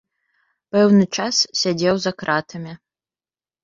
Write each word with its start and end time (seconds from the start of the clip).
Пэўны 0.75 1.05
час 1.19 1.43
сядзеў 1.63 1.95
за 2.09 2.19
кратамі. 2.25 2.73